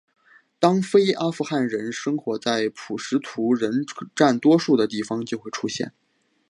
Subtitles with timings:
[0.59, 3.85] 当非阿富汗人生活在普什图人
[4.15, 5.93] 占多数的地方就会出现。